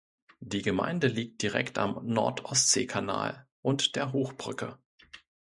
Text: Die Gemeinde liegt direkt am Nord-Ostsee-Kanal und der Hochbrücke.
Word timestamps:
Die 0.39 0.63
Gemeinde 0.63 1.05
liegt 1.05 1.43
direkt 1.43 1.77
am 1.77 1.99
Nord-Ostsee-Kanal 2.03 3.45
und 3.61 3.95
der 3.95 4.13
Hochbrücke. 4.13 4.79